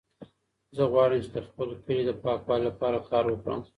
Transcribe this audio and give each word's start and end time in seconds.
زه 0.75 0.83
غواړم 0.91 1.19
چې 1.23 1.29
د 1.35 1.37
خپل 1.47 1.67
کلي 1.85 2.03
د 2.07 2.11
پاکوالي 2.23 2.63
لپاره 2.69 2.99
کار 3.11 3.23
وکړم. 3.27 3.59